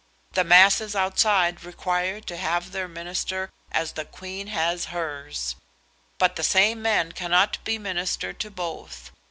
The 0.31 0.43
masses 0.43 0.95
outside 0.95 1.63
require 1.63 2.21
to 2.21 2.35
have 2.35 2.71
their 2.71 2.87
minister 2.87 3.51
as 3.71 3.91
the 3.91 4.03
Queen 4.03 4.47
has 4.47 4.85
hers; 4.85 5.55
but 6.17 6.37
the 6.37 6.43
same 6.43 6.81
man 6.81 7.11
cannot 7.11 7.63
be 7.63 7.77
minister 7.77 8.33
to 8.33 8.49
both. 8.49 9.11